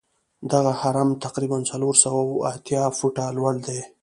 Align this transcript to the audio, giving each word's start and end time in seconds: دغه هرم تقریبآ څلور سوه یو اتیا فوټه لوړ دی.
دغه 0.51 0.71
هرم 0.81 1.09
تقریبآ 1.25 1.57
څلور 1.69 1.93
سوه 2.03 2.19
یو 2.27 2.39
اتیا 2.51 2.83
فوټه 2.97 3.25
لوړ 3.37 3.55
دی. 3.67 3.79